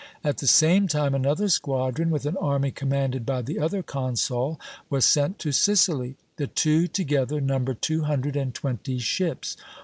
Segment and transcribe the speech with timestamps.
[0.23, 5.05] At the same time another squadron, with an army commanded by the other consul, was
[5.05, 6.15] sent to Sicily.
[6.37, 9.57] The two together numbered two hundred and twenty ships.